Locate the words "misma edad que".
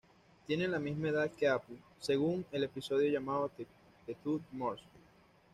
0.79-1.47